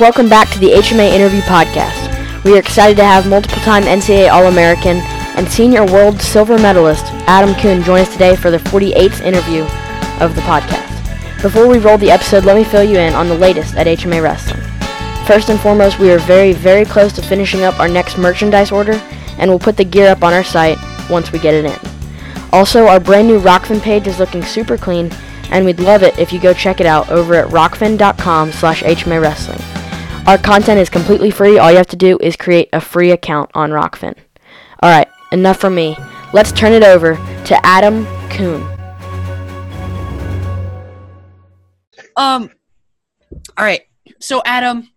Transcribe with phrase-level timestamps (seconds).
[0.00, 2.42] Welcome back to the HMA Interview Podcast.
[2.42, 4.96] We are excited to have multiple time NCAA All American
[5.36, 9.62] and senior world silver medalist Adam Coon join us today for the 48th interview
[10.20, 11.42] of the podcast.
[11.42, 14.20] Before we roll the episode, let me fill you in on the latest at HMA
[14.20, 14.60] Wrestling.
[15.28, 19.00] First and foremost, we are very, very close to finishing up our next merchandise order,
[19.38, 20.76] and we'll put the gear up on our site
[21.08, 21.78] once we get it in.
[22.52, 25.12] Also, our brand new Rokfin page is looking super clean,
[25.50, 29.22] and we'd love it if you go check it out over at rokfin.com slash HMA
[29.22, 29.60] Wrestling.
[30.26, 31.58] Our content is completely free.
[31.58, 34.14] All you have to do is create a free account on Rokfin.
[34.82, 35.98] Alright, enough from me.
[36.32, 38.62] Let's turn it over to Adam Coon.
[42.16, 42.50] Um,
[43.58, 43.82] all right.
[44.18, 44.88] So Adam,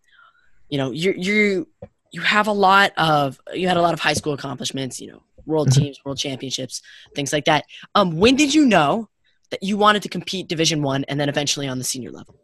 [0.69, 1.67] you know, you you
[2.11, 5.01] you have a lot of you had a lot of high school accomplishments.
[5.01, 6.81] You know, world teams, world championships,
[7.15, 7.65] things like that.
[7.95, 9.09] Um, when did you know
[9.49, 12.35] that you wanted to compete Division One and then eventually on the senior level?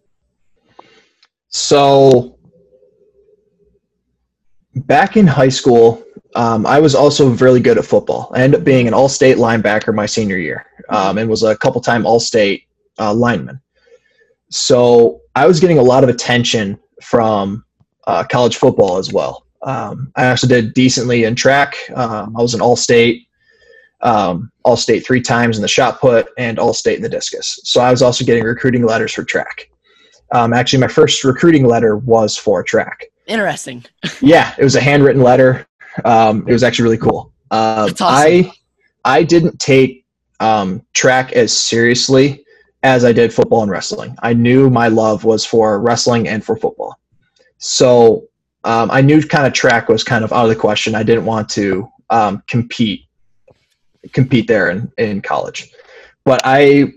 [1.47, 2.39] So
[4.75, 6.03] back in high school,
[6.35, 8.31] um, I was also really good at football.
[8.33, 12.05] I ended up being an all-state linebacker my senior year, um, and was a couple-time
[12.05, 12.65] all-state
[12.99, 13.61] uh, lineman.
[14.49, 17.63] So I was getting a lot of attention from
[18.07, 19.45] uh, college football as well.
[19.61, 21.75] Um, I actually did decently in track.
[21.95, 23.27] Um, I was an all-state,
[24.01, 27.59] um, all-state three times in the shot put, and all-state in the discus.
[27.63, 29.69] So I was also getting recruiting letters for track.
[30.33, 33.05] Um, actually, my first recruiting letter was for track.
[33.27, 33.85] Interesting.
[34.21, 35.67] yeah, it was a handwritten letter.
[36.05, 37.31] Um, it was actually really cool.
[37.51, 38.07] Uh, awesome.
[38.07, 38.51] I
[39.05, 40.05] I didn't take
[40.39, 42.43] um, track as seriously
[42.81, 44.15] as I did football and wrestling.
[44.23, 46.99] I knew my love was for wrestling and for football,
[47.59, 48.27] so
[48.63, 50.95] um, I knew kind of track was kind of out of the question.
[50.95, 53.07] I didn't want to um, compete
[54.11, 55.71] compete there in, in college,
[56.25, 56.91] but I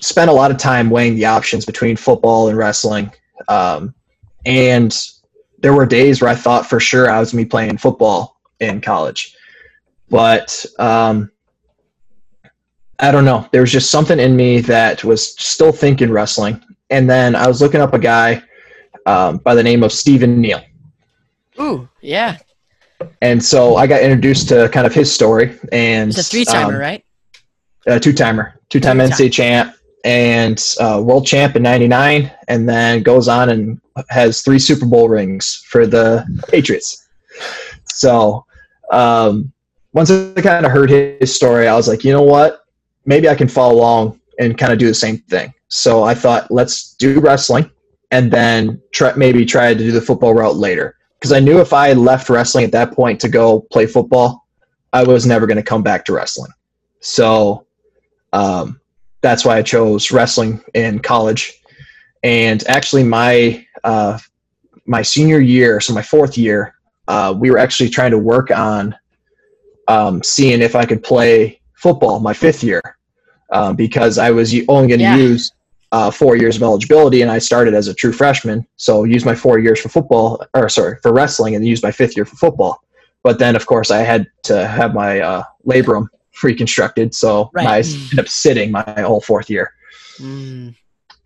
[0.00, 3.12] spent a lot of time weighing the options between football and wrestling,
[3.48, 3.94] um,
[4.44, 4.96] and
[5.62, 9.34] there were days where I thought for sure I was be playing football in college,
[10.10, 11.30] but um,
[12.98, 13.48] I don't know.
[13.52, 17.62] There was just something in me that was still thinking wrestling, and then I was
[17.62, 18.42] looking up a guy
[19.06, 20.62] um, by the name of Stephen Neal,
[21.60, 22.38] Ooh, yeah.
[23.20, 25.58] and so I got introduced to kind of his story.
[25.72, 27.04] And It's a three timer, um, right?
[27.86, 29.10] a two timer, two time Two-time.
[29.10, 29.74] NCAA champ,
[30.04, 35.08] and uh, world champ in '99, and then goes on and has three Super Bowl
[35.08, 37.08] rings for the Patriots.
[37.84, 38.44] So
[38.90, 39.52] um,
[39.92, 42.64] once I kind of heard his story, I was like, you know what?
[43.04, 45.52] Maybe I can follow along and kind of do the same thing.
[45.68, 47.70] So I thought, let's do wrestling,
[48.10, 50.96] and then try maybe try to do the football route later.
[51.18, 54.46] Because I knew if I left wrestling at that point to go play football,
[54.92, 56.50] I was never going to come back to wrestling.
[57.00, 57.66] So
[58.32, 58.80] um,
[59.22, 61.54] that's why I chose wrestling in college.
[62.22, 64.18] And actually, my uh,
[64.86, 66.74] my senior year, so my fourth year,
[67.08, 68.94] uh, we were actually trying to work on
[69.88, 72.80] um, seeing if I could play football my fifth year
[73.52, 75.16] um, because I was only going to Yeah.
[75.16, 75.52] use
[75.92, 78.66] uh, four years of eligibility, and I started as a true freshman.
[78.76, 82.16] So use my four years for football, or sorry, for wrestling, and use my fifth
[82.16, 82.82] year for football.
[83.22, 86.06] But then, of course, I had to have my uh, labrum
[86.42, 87.66] reconstructed, so Right.
[87.66, 89.72] I ended up sitting my whole fourth year.
[90.18, 90.74] Mm,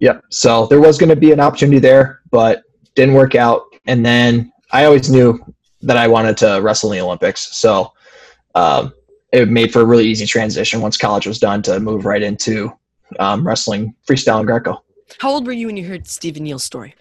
[0.00, 0.24] Yep.
[0.30, 2.62] So there was going to be an opportunity there, but
[2.94, 3.62] didn't work out.
[3.86, 5.38] And then I always knew
[5.82, 7.56] that I wanted to wrestle in the Olympics.
[7.56, 7.92] So
[8.54, 8.92] um,
[9.32, 12.72] it made for a really easy transition once college was done to move right into
[13.18, 14.82] um, wrestling freestyle and Greco.
[15.20, 16.94] how old were you when you heard Stephen Neal's story?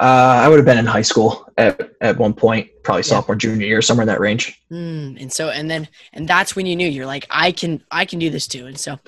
[0.00, 3.08] Uh, I would have been in high school at, at one point, probably Yeah.
[3.08, 4.60] sophomore, junior year, somewhere in that range.
[4.72, 8.04] Mm, and so and then and that's when you knew you're like I can I
[8.04, 8.66] can do this too.
[8.66, 8.98] And so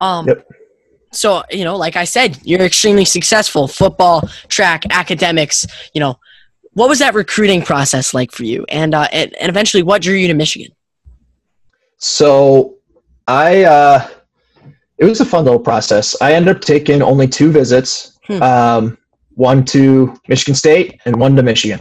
[0.00, 0.46] um Yep.
[1.12, 6.16] so you know like I said you're extremely successful football, track, academics, you know.
[6.74, 8.64] What was that recruiting process like for you?
[8.68, 10.72] And uh and, and eventually what drew you to Michigan?
[11.98, 12.76] So
[13.28, 14.08] I, uh,
[14.98, 16.20] it was a fun little process.
[16.20, 18.42] I ended up taking only two visits, Hmm.
[18.42, 18.98] um,
[19.34, 21.80] one to Michigan State and one to Michigan.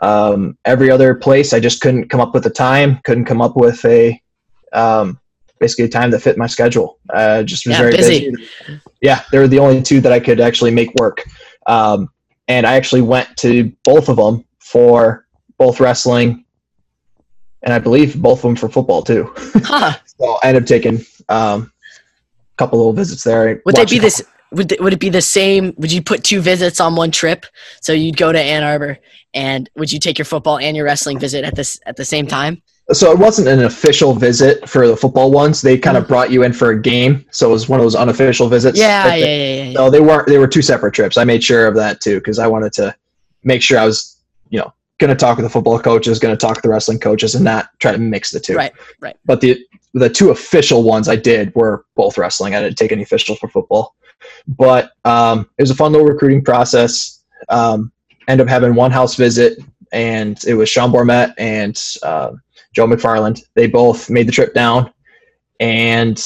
[0.00, 3.56] Um, every other place, I just couldn't come up with a time, couldn't come up
[3.56, 4.20] with a,
[4.72, 5.20] um,
[5.60, 6.98] basically a time that fit my schedule.
[7.12, 8.30] Uh, just was Yeah, very busy.
[8.30, 8.80] busy.
[9.00, 11.24] Yeah, they were the only two that I could actually make work.
[11.66, 12.08] Um,
[12.48, 15.26] and I actually went to both of them for
[15.58, 16.44] both wrestling
[17.62, 19.32] and I believe both of them for football too.
[19.36, 19.94] Huh.
[20.18, 21.72] So I ended up taking um,
[22.38, 23.60] a couple little visits there.
[23.66, 24.22] Would they be this
[24.52, 27.46] would, would it be the same would you put two visits on one trip
[27.80, 28.98] so you'd go to ann arbor
[29.34, 32.26] and would you take your football and your wrestling visit at this at the same
[32.26, 32.62] time
[32.92, 35.62] So it wasn't an official visit for the football ones.
[35.62, 36.08] They kind of mm.
[36.08, 38.78] brought you in for a game, so it was one of those unofficial visits.
[38.78, 39.72] yeah yeah, yeah, yeah.
[39.72, 40.26] No, they weren't.
[40.26, 41.16] They were two separate trips.
[41.16, 42.94] I made sure of that too because I wanted to
[43.44, 44.20] make sure I was,
[44.50, 46.98] you know, going to talk with the football coaches, going to talk with the wrestling
[46.98, 48.56] coaches, and not try to mix the two.
[48.56, 49.16] Right, right.
[49.24, 49.58] But the
[49.94, 52.54] the two official ones I did were both wrestling.
[52.54, 53.94] I didn't take any official for football,
[54.46, 57.22] but um, it was a fun little recruiting process.
[57.48, 57.92] Um,
[58.28, 59.58] ended up having one house visit,
[59.92, 62.32] and it was Sean Bormet and uh,
[62.72, 63.42] Joe McFarland.
[63.54, 64.92] They both made the trip down,
[65.60, 66.22] and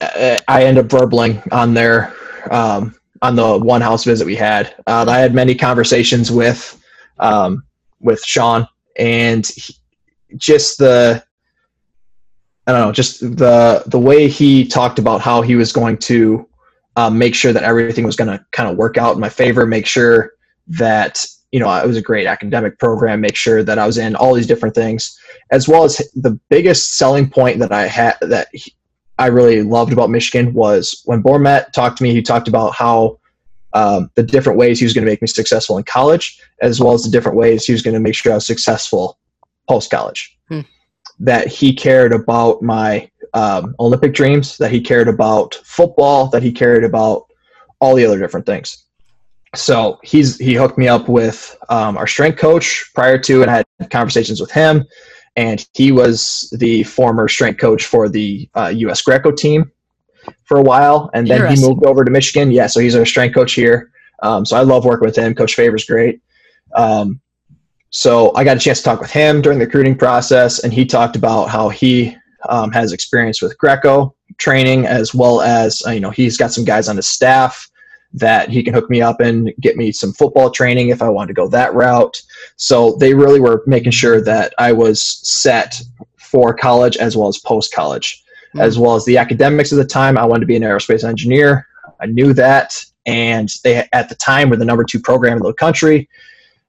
[0.00, 2.14] uh, I end up verbling on their
[2.50, 4.74] um, on the one house visit we had.
[4.86, 6.80] Uh, I had many conversations with
[7.18, 7.64] um,
[8.00, 8.66] with Sean,
[8.96, 9.74] and he,
[10.36, 11.24] just the
[12.66, 16.48] I don't know, just the the way he talked about how he was going to
[16.96, 19.66] um, make sure that everything was going to kind of work out in my favor,
[19.66, 20.32] make sure
[20.68, 24.16] that you know it was a great academic program, make sure that I was in
[24.16, 25.18] all these different things,
[25.50, 28.72] as well as the biggest selling point that I had that he,
[29.18, 32.12] I really loved about Michigan was when Bormet talked to me.
[32.12, 33.18] He talked about how
[33.74, 36.94] um, the different ways he was going to make me successful in college, as well
[36.94, 39.18] as the different ways he was going to make sure I was successful
[39.68, 40.33] post college.
[41.20, 46.52] That he cared about my um, Olympic dreams, that he cared about football, that he
[46.52, 47.26] cared about
[47.80, 48.84] all the other different things.
[49.54, 53.64] So he's he hooked me up with um, our strength coach prior to, and I
[53.78, 54.84] had conversations with him.
[55.36, 59.02] And he was the former strength coach for the uh, U.S.
[59.02, 59.70] Greco team
[60.44, 62.52] for a while, and then he moved over to Michigan.
[62.52, 63.90] Yeah, so he's our strength coach here.
[64.22, 65.34] Um, so I love working with him.
[65.34, 66.20] Coach Favor's great.
[66.74, 67.20] Um,
[67.96, 70.84] so I got a chance to talk with him during the recruiting process, and he
[70.84, 72.16] talked about how he
[72.48, 76.64] um, has experience with Greco training, as well as uh, you know he's got some
[76.64, 77.70] guys on his staff
[78.12, 81.28] that he can hook me up and get me some football training if I wanted
[81.28, 82.20] to go that route.
[82.56, 85.80] So they really were making sure that I was set
[86.16, 88.60] for college as well as post college, mm-hmm.
[88.60, 90.18] as well as the academics of the time.
[90.18, 91.68] I wanted to be an aerospace engineer.
[92.00, 92.74] I knew that,
[93.06, 96.08] and they at the time were the number two program in the country.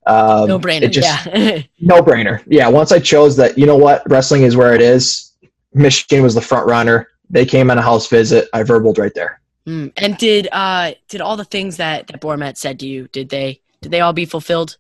[0.08, 0.90] Um, no brainer.
[0.92, 1.62] Just, yeah.
[1.80, 2.44] no brainer.
[2.48, 2.68] Yeah.
[2.68, 5.32] Once I chose that, you know what, wrestling is where it is.
[5.74, 7.10] Michigan was the front runner.
[7.30, 8.48] They came on a house visit.
[8.54, 9.42] I verbaled right there.
[9.68, 9.92] Mm.
[9.98, 13.62] And did uh did all the things that that Bormet said to you did they
[13.82, 14.78] did they all be fulfilled?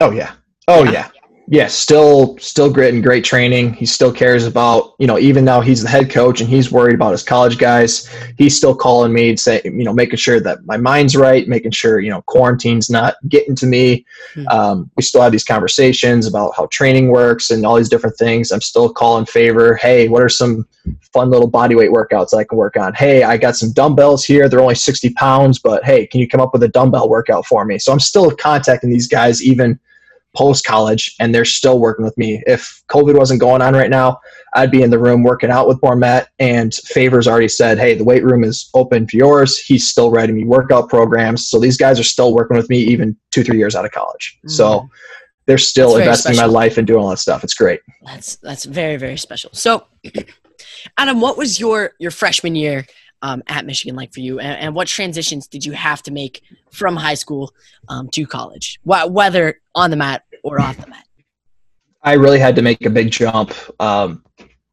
[0.00, 0.32] Oh yeah.
[0.66, 0.92] Oh yeah.
[0.92, 1.08] yeah
[1.46, 3.74] yeah, still still great and great training.
[3.74, 6.94] He still cares about, you know, even though he's the head coach and he's worried
[6.94, 8.08] about his college guys,
[8.38, 11.72] he's still calling me and say, you know, making sure that my mind's right, making
[11.72, 14.06] sure, you know, quarantine's not getting to me.
[14.32, 14.48] Hmm.
[14.48, 18.50] Um, we still have these conversations about how training works and all these different things.
[18.50, 19.74] I'm still calling favor.
[19.76, 20.66] Hey, what are some
[21.12, 22.94] fun little body weight workouts I can work on?
[22.94, 24.48] Hey, I got some dumbbells here.
[24.48, 27.66] They're only 60 pounds, but hey, can you come up with a dumbbell workout for
[27.66, 27.78] me?
[27.78, 29.78] So I'm still contacting these guys even–
[30.34, 32.42] post college and they're still working with me.
[32.46, 34.18] If COVID wasn't going on right now,
[34.54, 38.04] I'd be in the room working out with Bormet and Favors already said, Hey, the
[38.04, 39.58] weight room is open for yours.
[39.58, 41.48] He's still writing me workout programs.
[41.48, 44.38] So these guys are still working with me even two, three years out of college.
[44.38, 44.50] Mm-hmm.
[44.50, 44.88] So
[45.46, 47.44] they're still investing my life and doing all that stuff.
[47.44, 47.80] It's great.
[48.02, 49.50] That's that's very, very special.
[49.52, 49.86] So
[50.98, 52.86] Adam, what was your your freshman year
[53.24, 56.42] um, at Michigan like for you, and, and, what transitions did you have to make
[56.70, 57.54] from high school
[57.88, 61.06] um, to college, Wh- whether on the mat or off the mat?
[62.02, 64.22] I really had to make a big jump um,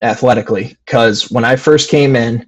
[0.02, 2.46] athletically because when I first came in,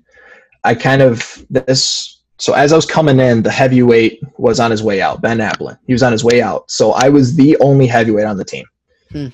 [0.66, 2.22] I kind of this.
[2.38, 5.22] So as I was coming in, the heavyweight was on his way out.
[5.22, 6.70] Ben Apland, he was on his way out.
[6.70, 8.66] So I was the only heavyweight on the team.
[9.14, 9.28] Hmm.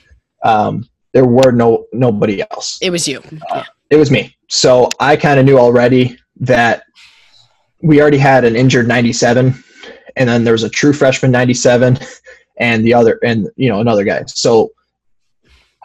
[0.44, 2.78] Um, there were no nobody else.
[2.80, 3.22] It was you.
[3.50, 3.64] Uh, yeah.
[3.90, 4.36] It was me.
[4.50, 6.84] So I kind of knew already that
[7.82, 9.64] we already had an injured 97
[10.16, 11.98] and then there was a true freshman 97
[12.60, 14.24] and the other and you know another guy.
[14.28, 14.72] So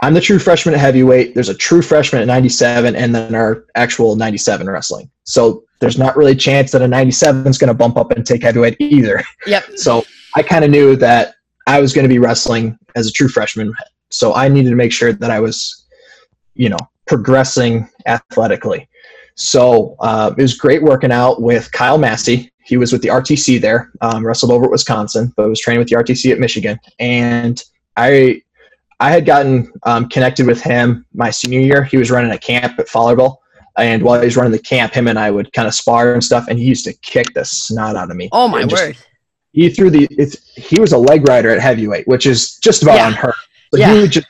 [0.03, 3.65] i'm the true freshman at heavyweight there's a true freshman at 97 and then our
[3.75, 5.11] actual 97 wrestling.
[5.25, 8.27] So there's not really a chance that a 97 is going to bump up and
[8.27, 9.23] take heavyweight either.
[9.47, 9.65] Yep.
[9.77, 10.05] So
[10.37, 11.35] i kind of knew that
[11.67, 13.73] i was going to be wrestling as a true freshman.
[14.11, 15.87] So i needed to make sure that i was
[16.55, 18.89] you know progressing athletically
[19.35, 22.53] so uh, it was great working out with Kyle Massey.
[22.65, 25.89] He was with the RTC there, um, wrestled over at Wisconsin, but was training with
[25.89, 26.79] the RTC at Michigan.
[26.99, 27.63] And
[27.97, 28.43] I,
[29.01, 31.85] I had gotten um, connected with him my senior year.
[31.85, 33.37] He was running a camp at Fowlerville.
[33.77, 36.23] And while he was running the camp, him and I would kind of spar and
[36.23, 36.47] stuff.
[36.49, 38.29] And he used to kick the snot out of me.
[38.31, 38.97] Oh my word!
[39.53, 40.09] He threw the.
[40.57, 43.09] he was a leg rider at heavyweight, which is just about yeah.
[43.09, 43.35] unheard.
[43.73, 43.95] But yeah.
[43.95, 44.29] he would just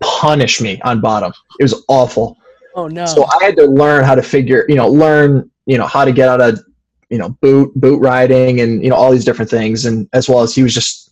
[0.00, 1.32] punish me on bottom.
[1.58, 2.36] It was awful.
[2.74, 3.06] Oh no!
[3.06, 6.12] So I had to learn how to figure, you know, learn, you know, how to
[6.12, 6.60] get out of,
[7.08, 10.40] you know, boot boot riding and you know all these different things, and as well
[10.40, 11.04] as he was just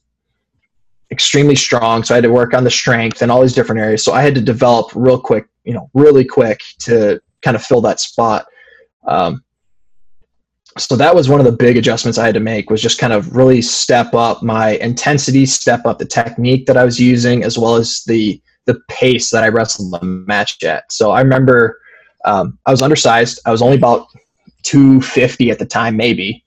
[1.13, 4.03] extremely strong, so I had to work on the strength and all these different areas.
[4.03, 7.83] So I had to develop real quick, you know, really quick to kind of fill
[7.83, 8.47] that spot.
[9.07, 9.45] Um,
[10.79, 13.13] so that was one of the big adjustments I had to make was just kind
[13.13, 17.59] of really step up my intensity, step up the technique that I was using, as
[17.59, 20.91] well as the the pace that I wrestled the match at.
[20.93, 21.81] So I remember
[22.25, 23.41] um, I was undersized.
[23.47, 24.07] I was only about
[24.63, 26.45] 250 at the time, maybe.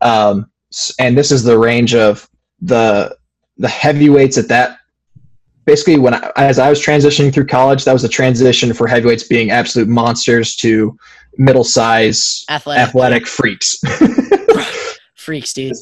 [0.00, 0.50] Um,
[0.98, 2.28] and this is the range of
[2.60, 3.16] the
[3.58, 4.78] the heavyweights at that.
[5.64, 9.24] Basically, when I, as I was transitioning through college, that was the transition for heavyweights
[9.24, 10.96] being absolute monsters to
[11.38, 12.88] middle size Athletic.
[12.88, 13.80] athletic freaks.
[15.14, 15.76] Freaks, dude.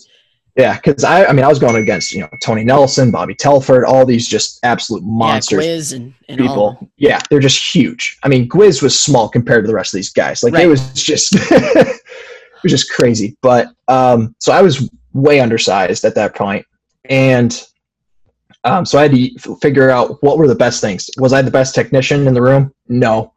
[0.57, 3.85] Yeah, because I, I mean, I was going against you know Tony Nelson, Bobby Telford,
[3.85, 5.93] all these just absolute monsters.
[5.93, 6.91] Yeah, and, and all people.
[6.97, 8.19] Yeah, they're just huge.
[8.23, 10.43] I mean, Gwiz was small compared to the rest of these guys.
[10.43, 10.65] Like Right.
[10.65, 12.01] it was just it
[12.63, 13.37] was just crazy.
[13.43, 16.67] But um, so I was way undersized at that point,
[17.09, 17.63] and
[18.65, 21.09] um, so I had to figure out what were the best things.
[21.19, 22.75] Was I the best technician in the room?
[22.89, 23.33] No,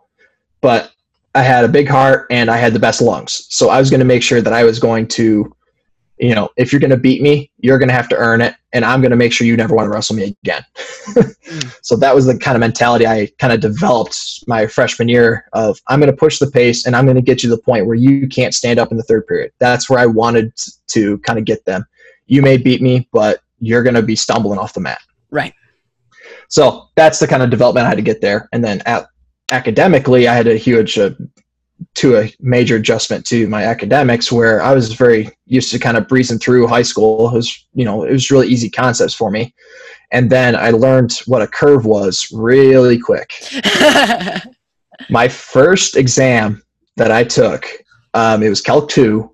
[0.61, 0.91] but
[1.35, 3.47] I had a big heart and I had the best lungs.
[3.49, 5.55] So I was going to make sure that I was going to,
[6.17, 8.55] you know, if you're going to beat me, you're going to have to earn it,
[8.71, 10.63] and I'm going to make sure you never want to wrestle me again.
[11.81, 15.79] so that was the kind of mentality I kind of developed my freshman year of
[15.87, 17.85] I'm going to push the pace and I'm going to get you to the point
[17.85, 19.51] where you can't stand up in the third period.
[19.59, 20.53] That's where I wanted
[20.89, 21.85] to kind of get them.
[22.27, 24.99] You may beat me, but you're going to be stumbling off the mat.
[25.31, 25.53] Right.
[26.49, 28.47] So that's the kind of development I had to get there.
[28.51, 29.07] And then at,
[29.51, 31.11] academically, I had a huge, uh,
[31.95, 36.07] to a major adjustment to my academics where I was very used to kind of
[36.07, 37.29] breezing through high school.
[37.29, 39.53] It was, you know, it was really easy concepts for me.
[40.11, 43.33] And then I learned what a curve was really quick.
[45.09, 46.61] My first exam
[46.97, 47.65] that I took,
[48.13, 49.29] um, it was Calc 2.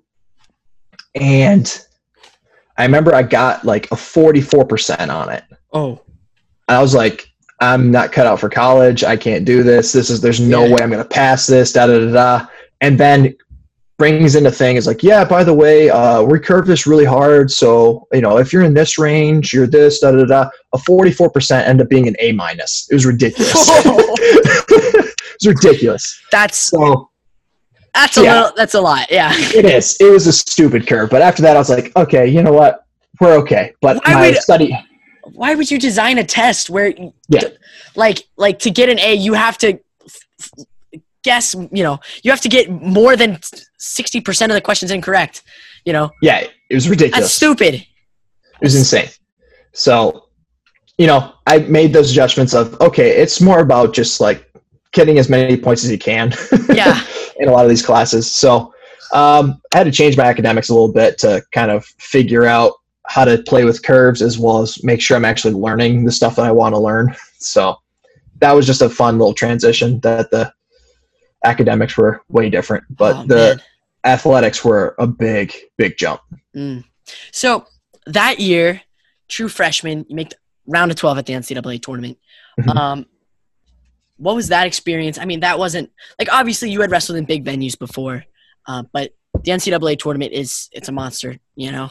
[1.20, 1.86] And
[2.78, 5.44] I remember I got like a 44% on it.
[5.72, 6.00] oh,
[6.66, 7.29] And I was like,
[7.60, 9.04] I'm not cut out for college.
[9.04, 9.92] I can't do this.
[9.92, 10.74] This is there's no Yeah.
[10.74, 11.72] way I'm gonna pass this.
[11.72, 12.46] Da da da da.
[12.80, 13.34] And then
[13.98, 17.04] brings in a thing is like, yeah, by the way, uh, we curve this really
[17.04, 17.50] hard.
[17.50, 20.48] So you know, if you're in this range, you're this da da da.
[20.72, 22.86] A 44 percent end up being an A minus.
[22.90, 23.52] It was ridiculous.
[23.84, 26.20] it was ridiculous.
[26.32, 27.10] that's So
[27.94, 28.34] that's a Yeah.
[28.42, 28.56] little.
[28.56, 29.10] That's a lot.
[29.10, 29.32] Yeah.
[29.36, 29.96] it is.
[30.00, 31.10] It was a stupid curve.
[31.10, 32.84] But after that, I was like, okay, you know what?
[33.20, 33.74] We're okay.
[33.82, 34.78] But Why my would- study.
[35.34, 36.92] Why would you design a test where,
[37.28, 37.48] Yeah.
[37.94, 39.78] like, like to get an A, you have to
[41.22, 41.54] guess.
[41.54, 43.38] You know, you have to get more than
[43.78, 45.42] sixty percent of the questions incorrect.
[45.84, 46.38] You know, Yeah,
[46.70, 47.20] it was ridiculous.
[47.24, 47.74] that's stupid.
[47.74, 47.86] It
[48.62, 49.08] was insane.
[49.72, 50.26] So,
[50.98, 54.46] you know, I made those judgments of okay, it's more about just like
[54.92, 56.32] getting as many points as you can.
[56.72, 57.00] Yeah.
[57.38, 58.30] in a lot of these classes.
[58.30, 58.72] So,
[59.12, 62.74] um, I had to change my academics a little bit to kind of figure out
[63.10, 66.36] how to play with curves as well as make sure I'm actually learning the stuff
[66.36, 67.16] that I want to learn.
[67.38, 67.76] So,
[68.38, 69.98] that was just a fun little transition.
[70.00, 70.52] That the
[71.44, 73.62] academics were way different, but Oh, the man.
[74.04, 76.20] athletics were a big, big jump.
[76.54, 76.84] Mm.
[77.32, 77.66] So
[78.06, 78.82] that year,
[79.28, 80.32] true freshman, you make
[80.66, 82.18] round of 12 at the NCAA tournament.
[82.60, 82.76] Mhm.
[82.76, 83.06] Um,
[84.18, 85.18] what was that experience?
[85.18, 88.24] I mean, that wasn't like obviously you had wrestled in big venues before,
[88.68, 89.12] uh, but
[89.44, 91.90] the NCAA tournament is it's a monster, you know.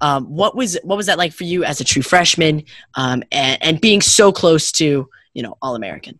[0.00, 2.64] Um, what was what was that like for you as a true freshman,
[2.94, 6.18] um, and, and being so close to you know All American?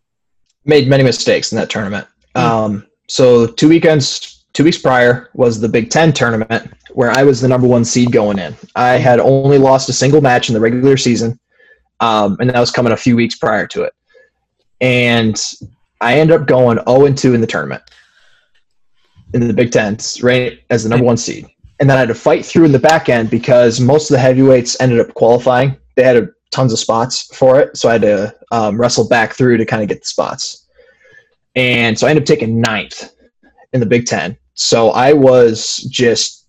[0.68, 2.06] made many mistakes in that tournament.
[2.37, 2.40] Mm.
[2.40, 7.40] Um, so two weekends, two weeks prior was the Big Ten tournament where I was
[7.40, 8.54] the number one seed going in.
[8.76, 11.40] I had only lost a single match in the regular season,
[12.00, 13.94] um, and that was coming a few weeks prior to it.
[14.80, 15.42] And
[16.00, 17.82] I ended up going 0 and 2 in the tournament
[19.35, 21.47] in the Big Ten, right as the number one seed.
[21.80, 24.20] And then I had to fight through in the back end because most of the
[24.20, 25.76] heavyweights ended up qualifying.
[25.94, 29.35] They had a, tons of spots for it, so I had to um, wrestle back
[29.35, 30.66] through to kind of get the spots.
[31.54, 33.12] And so I ended up taking ninth
[33.73, 34.37] in the Big Ten.
[34.54, 36.47] So I was just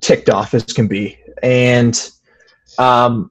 [0.00, 1.18] ticked off as can be.
[1.42, 2.10] And
[2.78, 3.30] um,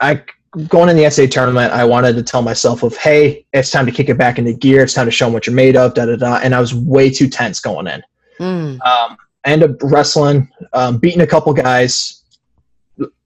[0.00, 0.22] I
[0.68, 3.92] going in the SA tournament, I wanted to tell myself of, hey, it's time to
[3.92, 4.82] kick it back into gear.
[4.82, 5.94] It's time to show them what you're made of.
[5.94, 6.36] Da da da.
[6.42, 8.02] And I was way too tense going in.
[8.38, 8.80] Mm.
[8.82, 12.22] Um, I ended up wrestling, um, beating a couple guys.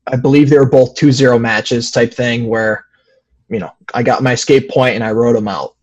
[0.07, 2.87] I believe they were both 2-0 matches type thing where,
[3.49, 5.75] you know, I got my escape point and I rode them out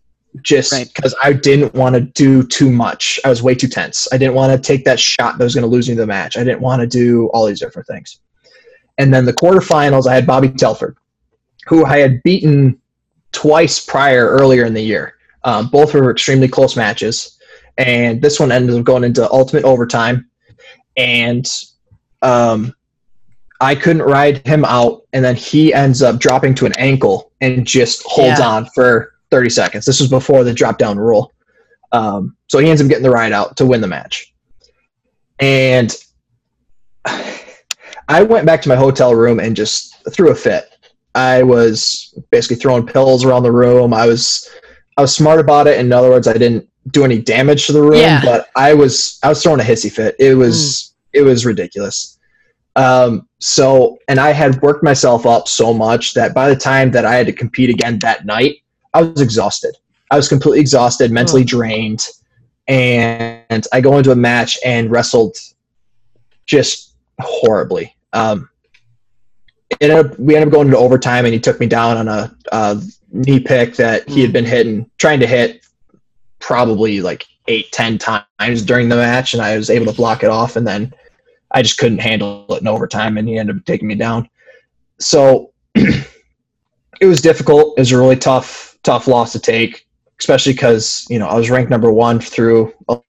[0.42, 0.90] just Right.
[0.94, 3.20] because I didn't want to do too much.
[3.24, 4.08] I was way too tense.
[4.12, 6.36] I didn't want to take that shot that was going to lose me the match.
[6.36, 8.18] I didn't want to do all these different things.
[8.98, 10.96] And then the quarterfinals, I had Bobby Telford,
[11.66, 12.80] who I had beaten
[13.32, 15.14] twice prior earlier in the year.
[15.44, 17.33] Um, both were extremely close matches
[17.78, 20.28] and this one ended up going into ultimate overtime
[20.96, 21.50] and
[22.22, 22.74] um,
[23.60, 27.66] i couldn't ride him out and then he ends up dropping to an ankle and
[27.66, 28.48] just holds Yeah.
[28.48, 31.32] on for 30 seconds this was before the drop down rule
[31.92, 34.32] um, so he ends up getting the ride out to win the match
[35.40, 35.94] and
[38.08, 40.76] I went back to my hotel room and just threw a fit.
[41.14, 43.94] I was basically throwing pills around the room.
[43.94, 44.48] I was
[44.96, 45.78] I was smart about it.
[45.78, 48.20] In other words, I didn't do any damage to the room, Yeah.
[48.22, 50.16] but I was I was throwing a hissy fit.
[50.18, 52.18] It was it was ridiculous.
[52.76, 57.04] Um, so and I had worked myself up so much that by the time that
[57.04, 58.56] I had to compete again that night,
[58.92, 59.76] I was exhausted.
[60.10, 62.06] I was completely exhausted, mentally drained,
[62.68, 65.36] and I go into a match and wrestled
[66.46, 67.96] just horribly.
[68.12, 68.48] Um,
[69.70, 72.08] it ended up, we ended up going into overtime, and he took me down on
[72.08, 75.64] a, a knee pick that he had been hitting, trying to hit
[76.44, 80.28] probably like eight, ten times during the match, and I was able to block it
[80.28, 80.92] off, and then
[81.50, 84.28] I just couldn't handle it in overtime, and he ended up taking me down.
[85.00, 87.78] So it was difficult.
[87.78, 89.86] It was a really tough, tough loss to take,
[90.20, 93.00] especially because you know I was ranked number one through a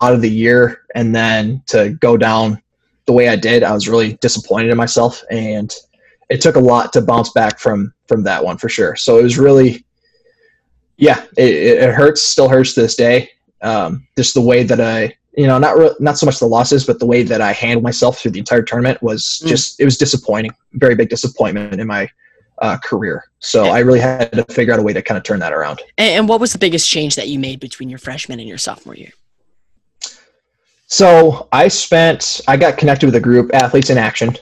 [0.00, 2.62] lot of the year, and then to go down
[3.06, 5.74] the way I did, I was really disappointed in myself, and
[6.28, 8.94] it took a lot to bounce back from from that one for sure.
[8.94, 9.84] So it was really,
[11.00, 13.30] yeah, it, it hurts, still hurts to this day.
[13.62, 16.86] Um, just the way that I, you know, not re- not so much the losses,
[16.86, 19.48] but the way that I handled myself through the entire tournament was Mm.
[19.48, 22.08] just it was disappointing, very big disappointment in my
[22.62, 23.24] uh, career.
[23.38, 25.80] So I really had to figure out a way to kind of turn that around.
[25.96, 28.58] And, and what was the biggest change that you made between your freshman and your
[28.58, 29.12] sophomore year?
[30.86, 34.36] So I spent, I got connected with a group, Athletes in Action.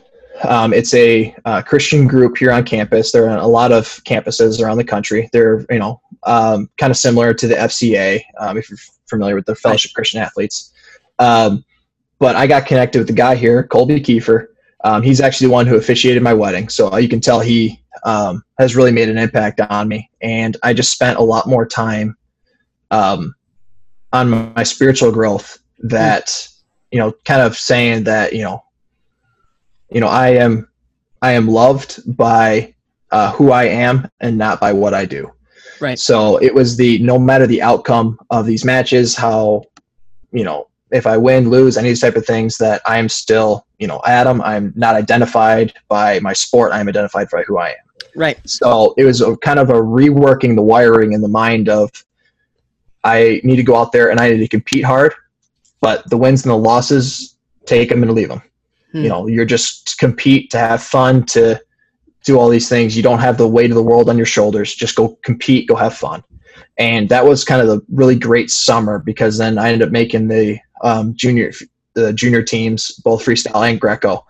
[0.44, 3.12] Um, it's a uh, Christian group here on campus.
[3.12, 5.28] They're on a lot of campuses around the country.
[5.32, 8.78] They're, you know, um, kind of similar to the FCA, um, if you're
[9.08, 10.72] familiar with the Fellowship Christian Athletes.
[11.18, 11.64] Um,
[12.18, 14.48] but I got connected with the guy here, Colby Kiefer.
[14.84, 16.68] Um, he's actually the one who officiated my wedding.
[16.68, 20.10] So you can tell he um, has really made an impact on me.
[20.20, 22.16] And I just spent a lot more time
[22.90, 23.34] um,
[24.12, 26.48] on my, my spiritual growth that
[26.90, 28.62] you know kind of saying that you know
[29.90, 30.68] you know i am
[31.22, 32.74] i am loved by
[33.10, 35.30] uh, who i am and not by what i do
[35.80, 35.98] Right.
[35.98, 39.64] so it was the no matter the outcome of these matches how
[40.32, 43.08] you know if i win lose any of these type of things that i am
[43.08, 47.68] still you know adam i'm not identified by my sport i'm identified by who i
[47.70, 47.76] am
[48.16, 48.38] Right.
[48.48, 51.90] so it was a kind of a reworking the wiring in the mind of
[53.04, 55.14] I need to go out there and I need to compete hard,
[55.80, 58.42] but the wins and the losses, take them and leave them.
[58.92, 59.02] Hmm.
[59.02, 61.60] You know, you're just compete to have fun, to
[62.24, 62.96] do all these things.
[62.96, 64.74] You don't have the weight of the world on your shoulders.
[64.74, 66.22] Just go compete, go have fun.
[66.78, 70.28] And that was kind of the really great summer because then I ended up making
[70.28, 71.52] the um, junior
[71.94, 74.24] the junior teams, both freestyle and Greco.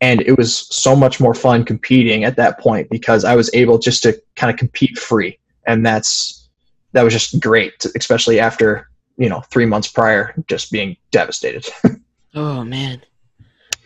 [0.00, 3.78] And it was so much more fun competing at that point because I was able
[3.78, 5.38] just to kind of compete free.
[5.66, 6.48] And that's
[6.92, 11.66] that was just great, especially after, you know, three months prior just being devastated.
[12.32, 13.02] Oh man,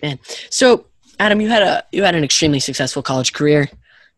[0.05, 0.19] man.
[0.51, 0.87] So
[1.19, 3.69] Adam, you had a you had an extremely successful college career.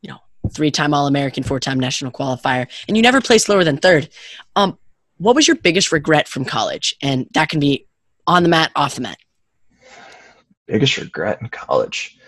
[0.02, 0.18] You know,
[0.50, 4.08] three time All American, four time national qualifier, and you never placed lower than third.
[4.56, 4.78] Um,
[5.18, 6.94] what was your biggest regret from college?
[7.00, 7.86] And that can be
[8.26, 9.18] on the mat, off the mat.
[10.66, 12.18] biggest regret in college.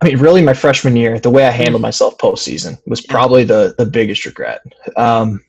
[0.00, 3.74] I mean, really, my freshman year, the way I handled myself postseason was probably the
[3.78, 4.62] the biggest regret.
[4.96, 5.42] Um,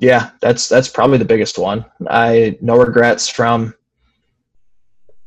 [0.00, 1.84] yeah, that's that's probably the biggest one.
[2.08, 3.74] I no regrets from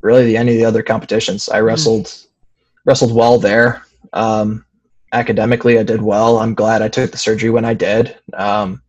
[0.04, 1.50] really the any of the other competitions.
[1.50, 2.14] I wrestled
[2.86, 3.84] wrestled well there.
[4.12, 4.66] Um,
[5.14, 6.38] academically, I did well.
[6.38, 8.18] I'm glad I took the surgery when I did.
[8.34, 8.84] Um,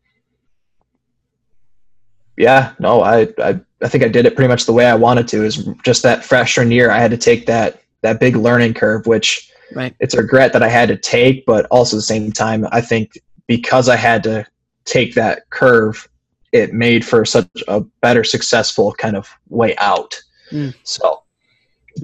[2.37, 5.29] yeah, no, I, I I think I did it pretty much the way I wanted
[5.29, 5.44] to.
[5.44, 9.50] Is just that freshman year, I had to take that that big learning curve, which
[9.74, 9.94] Right.
[9.98, 12.81] it's a regret that I had to take, but also at the same time, I
[12.81, 14.46] think because I had to
[14.85, 16.07] take that curve,
[16.53, 20.14] it made for such a better, successful kind of way out.
[20.55, 20.75] Mm.
[20.85, 21.25] So,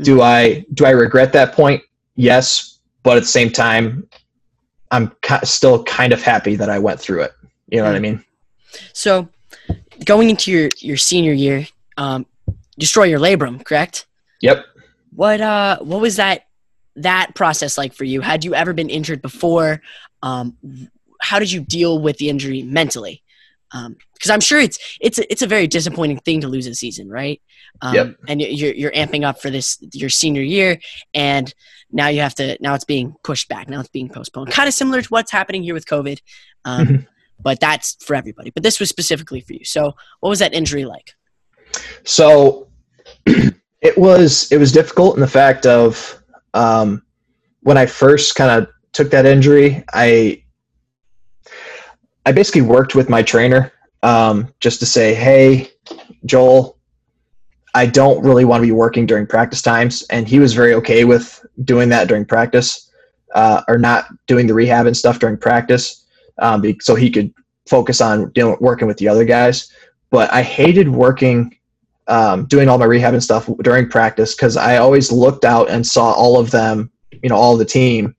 [0.02, 1.82] do I do I regret that point?
[2.16, 4.08] Yes, but at the same time,
[4.90, 5.12] I'm
[5.44, 7.32] still kind of happy that I went through it.
[7.68, 8.24] You know what I mean?
[8.92, 9.28] So,
[10.04, 12.26] going into your your senior year, um,
[12.78, 14.06] destroy your labrum, correct?
[14.40, 14.64] Yep.
[15.14, 16.46] What uh, what was that
[16.96, 18.20] that process like for you?
[18.20, 19.80] Had you ever been injured before?
[20.22, 20.56] Um,
[21.20, 23.22] how did you deal with the injury mentally?
[23.72, 27.08] Because I'm sure it's it's a, it's a very disappointing thing to lose a season,
[27.08, 27.40] right?
[27.82, 28.16] Um, Yep.
[28.28, 30.78] And you- you're you're amping up for this your senior year,
[31.14, 31.52] and
[31.92, 33.68] now you have to now it's being pushed back.
[33.68, 34.50] Now it's being postponed.
[34.50, 36.18] Kind of similar to what's happening here with COVID,
[36.64, 37.06] um, Mhm.
[37.40, 38.50] but that's for everybody.
[38.50, 39.64] But this was specifically for you.
[39.64, 41.12] So, what was that injury like?
[42.04, 42.68] So
[43.26, 46.20] it was it was difficult in the fact of
[46.54, 47.02] um,
[47.62, 50.42] when I first kind of took that injury, I
[52.26, 55.70] I basically worked with my trainer um, just to say, hey,
[56.26, 56.78] Joel,
[57.74, 60.02] I don't really want to be working during practice times.
[60.10, 62.90] And he was very okay with doing that during practice
[63.34, 66.04] uh, or not doing the rehab and stuff during practice
[66.38, 67.32] um, so he could
[67.68, 69.72] focus on working with the other guys.
[70.10, 71.56] But I hated working,
[72.08, 75.86] um, doing all my rehab and stuff during practice because I always looked out and
[75.86, 76.90] saw all of them,
[77.22, 78.16] you know, all the team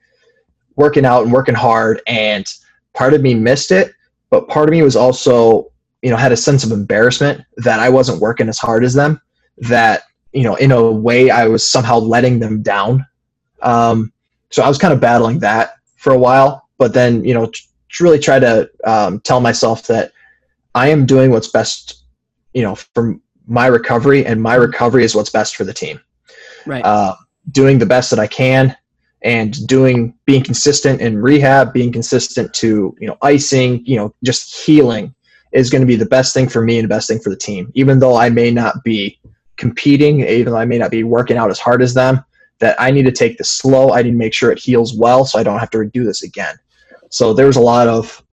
[0.77, 2.01] working out and working hard.
[2.07, 2.47] And
[2.93, 3.93] part of me missed it,
[4.29, 7.89] but part of me was also, you know, had a sense of embarrassment that I
[7.89, 9.21] wasn't working as hard as them.
[9.57, 13.05] That you know, in a way, I was somehow letting them down.
[13.61, 14.11] Um,
[14.49, 17.61] so I was kind of battling that for a while, but then you know, t-
[17.99, 20.11] really try to um, tell myself that
[20.73, 22.03] I am doing what's best,
[22.53, 25.99] you know, for my recovery, and my recovery is what's best for the team.
[26.65, 26.83] Right.
[26.83, 27.15] Uh,
[27.51, 28.75] doing the best that I can,
[29.23, 34.65] and doing being consistent in rehab, being consistent to you know icing, you know, just
[34.65, 35.13] healing
[35.51, 37.35] is going to be the best thing for me and the best thing for the
[37.35, 37.71] team.
[37.75, 39.19] Even though I may not be
[39.57, 42.23] competing, even though I may not be working out as hard as them,
[42.59, 43.91] that I need to take this slow.
[43.91, 46.23] I need to make sure it heals well so I don't have to do this
[46.23, 46.55] again.
[47.09, 48.23] So there's a lot of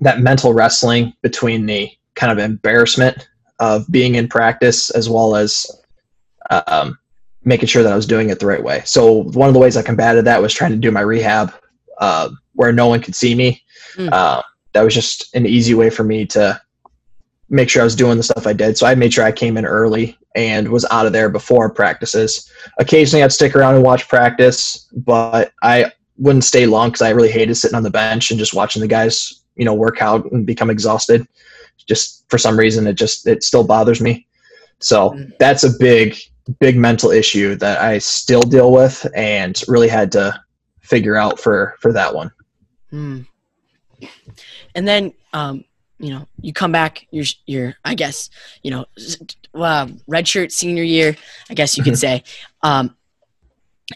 [0.00, 3.28] that mental wrestling between the kind of embarrassment
[3.60, 5.66] of being in practice as well as
[6.50, 6.98] um,
[7.44, 8.82] making sure that I was doing it the right way.
[8.84, 11.54] So one of the ways I combated that was trying to do my rehab
[11.98, 13.62] uh, where no one could see me.
[13.94, 14.12] Mm.
[14.12, 16.60] Uh, that was just an easy way for me to
[17.48, 18.78] make sure I was doing the stuff I did.
[18.78, 22.48] So I made sure I came in early and was out of there before practices.
[22.78, 27.30] Occasionally I'd stick around and watch practice, but I wouldn't stay long because I really
[27.30, 30.46] hated sitting on the bench and just watching the guys, you know, work out and
[30.46, 31.26] become exhausted.
[31.88, 34.28] Just for some reason, it just it still bothers me.
[34.78, 35.32] So mm.
[35.38, 36.16] that's a big,
[36.58, 40.40] big mental issue that I still deal with and really had to
[40.80, 42.30] figure out for for that one.
[42.92, 43.26] Mm.
[44.74, 45.64] And then um,
[46.00, 48.30] you know you come back you're you're i guess
[48.62, 48.86] you know
[49.54, 51.14] uh, redshirt senior year
[51.50, 52.24] i guess you could say
[52.62, 52.96] um,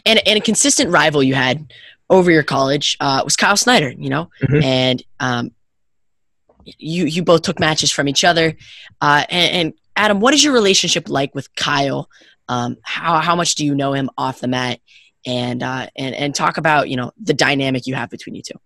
[0.05, 1.73] and, and a consistent rival you had
[2.09, 4.63] over your college uh, was kyle snyder you know mm-hmm.
[4.63, 5.51] and um,
[6.63, 8.55] you you both took matches from each other
[9.01, 12.09] uh, and, and, adam what is your relationship like with kyle
[12.47, 14.79] um, how, how much do you know him off the mat
[15.25, 18.59] and uh, and and talk about you know the dynamic you have between you two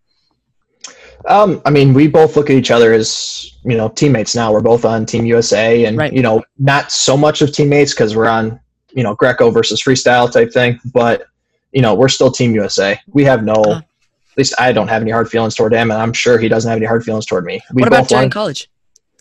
[1.28, 4.54] um, I mean, we both look at each other as you know teammates now.
[4.54, 6.13] We're both on Team USA, and right.
[6.13, 8.60] you know, not so much of teammates because we're on
[8.94, 10.80] you know Greco versus freestyle type thing.
[10.94, 11.26] But
[11.72, 13.00] you know, we're still Team USA.
[13.08, 16.02] We have no, uh, at least I don't have any hard feelings toward him, and
[16.02, 17.60] I'm sure he doesn't have any hard feelings toward me.
[17.74, 18.70] We what about during college?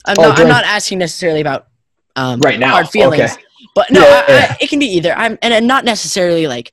[0.05, 1.67] I'm, oh, not, during, I'm not asking necessarily about
[2.15, 3.43] um, right now hard feelings, okay.
[3.75, 5.13] But no, yeah, I, I, it can be either.
[5.13, 6.73] I'm and not necessarily like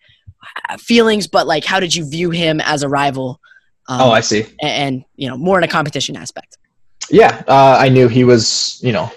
[0.80, 3.40] feelings, but like how did you view him as a rival?
[3.88, 4.42] Um, oh, I see.
[4.62, 6.58] And, and, you know, more in a competition aspect.
[7.10, 9.12] Yeah, uh, I knew he was, you know,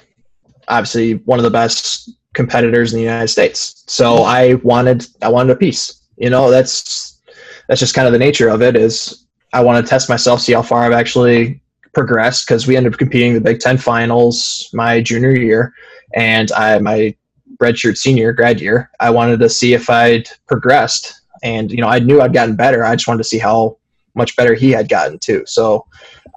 [0.69, 3.85] obviously one of the best competitors in the United States.
[3.87, 6.03] So I wanted, I wanted a piece.
[6.17, 7.21] You know, that's
[7.69, 8.77] that's just kind of the nature of it.
[8.77, 11.63] Is I want to test myself, see how far I've actually
[11.95, 15.73] progressed because we ended up competing the Big Ten finals my junior year,
[16.15, 17.15] and I my
[17.61, 18.91] redshirt senior grad year.
[19.01, 22.85] I wanted to see if I'd progressed, and you know, I knew I'd gotten better.
[22.85, 23.79] I just wanted to see how
[24.15, 25.45] much better he had gotten too.
[25.47, 25.87] So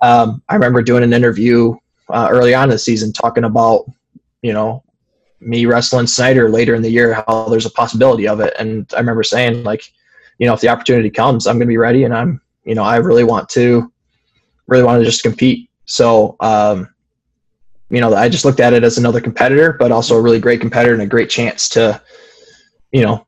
[0.01, 1.75] um, I remember doing an interview
[2.10, 3.86] uh, early on in the season talking about,
[4.41, 4.84] you know,
[5.39, 8.53] me wrestling Snyder later in the year, how there's a possibility of it.
[8.60, 9.91] And I remember saying like,
[10.38, 12.03] you know, if the opportunity comes, I'm going to be ready.
[12.03, 13.91] And I'm, you know, I really want to,
[14.67, 15.69] really want to just compete.
[15.86, 16.93] So, um,
[17.91, 20.62] you know, I just looked at it as another competitor, but also a really great
[20.62, 22.01] competitor and a great chance to,
[22.91, 23.27] you know,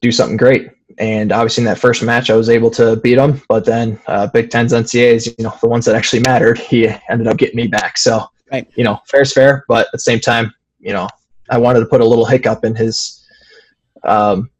[0.00, 3.42] do something great and obviously in that first match I was able to beat him.
[3.48, 7.26] But then uh, Big Ten's NCAAs, you know, the ones that actually mattered, he ended
[7.26, 7.98] up getting me back.
[7.98, 8.66] So, right.
[8.76, 11.08] you know, fair's fair, but at the same time, you know,
[11.50, 13.24] I wanted to put a little hiccup in his
[14.04, 14.50] um,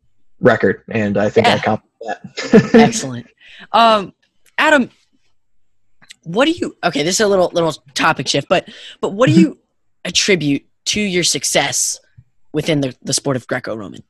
[0.40, 1.54] record, and I think yeah.
[1.54, 2.70] I accomplished that.
[2.74, 3.26] Excellent,
[3.72, 4.12] um,
[4.58, 4.90] Adam.
[6.26, 6.76] What do you?
[6.82, 8.68] Okay, this is a little little topic shift, but
[9.00, 9.42] but what do mm-hmm.
[9.42, 9.58] you
[10.04, 12.00] attribute to your success
[12.52, 14.02] within the the sport of Greco-Roman?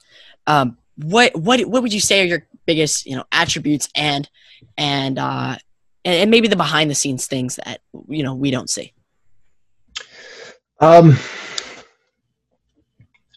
[0.46, 4.29] Um, what what what would you say are your biggest you know attributes and
[4.76, 5.57] and uh
[6.05, 8.92] and, maybe the behind the scenes things that you know we don't see
[10.81, 11.16] um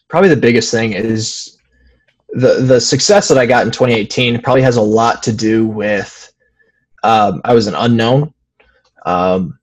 [0.08, 1.58] probably the biggest thing is
[2.30, 6.32] the the success that i got in 2018 probably has a lot to do with
[7.02, 8.32] um, i was an unknown
[9.06, 9.58] um,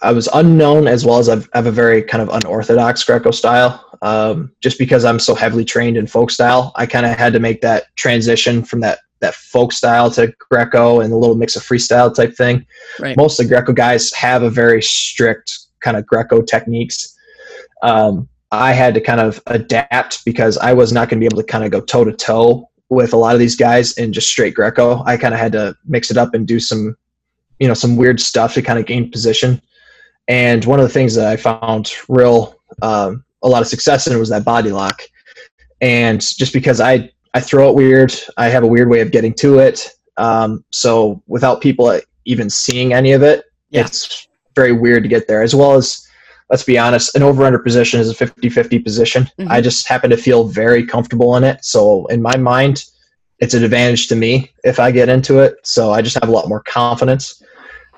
[0.00, 3.30] I was unknown as well as I've, I have a very kind of unorthodox Greco
[3.30, 3.88] style.
[4.02, 7.38] Um, just because I'm so heavily trained in folk style, I kind of had to
[7.38, 11.62] make that transition from that that folk style to Greco and a little mix of
[11.62, 12.66] freestyle type thing.
[12.98, 13.16] Right.
[13.16, 17.16] Most of the Greco guys have a very strict kind of Greco techniques.
[17.82, 21.40] um, I had to kind of adapt because I was not going to be able
[21.42, 24.28] to kind of go toe to toe with a lot of these guys in just
[24.28, 25.02] straight Greco.
[25.04, 26.96] I kind of had to mix it up and do some,
[27.62, 29.62] you know, some weird stuff to kind of gain position.
[30.26, 34.18] And one of the things that I found real um, a lot of success in
[34.18, 35.02] was that body lock.
[35.80, 39.32] And just because I I throw it weird, I have a weird way of getting
[39.34, 39.88] to it.
[40.16, 43.86] Um, so without people even seeing any of it, Yeah.
[43.86, 45.42] it's very weird to get there.
[45.42, 46.06] As well as,
[46.50, 49.30] let's be honest, an over under position is a 50 50 position.
[49.38, 49.48] Mhm.
[49.48, 51.64] I just happen to feel very comfortable in it.
[51.64, 52.84] So in my mind,
[53.38, 55.54] it's an advantage to me if I get into it.
[55.64, 57.42] So I just have a lot more confidence.